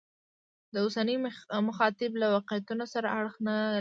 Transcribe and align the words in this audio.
د 0.73 0.75
اوسني 0.83 1.15
مخاطب 1.67 2.11
له 2.21 2.27
واقعیتونو 2.35 2.85
سره 2.93 3.07
اړخ 3.17 3.35
نه 3.47 3.53
لګوي. 3.57 3.67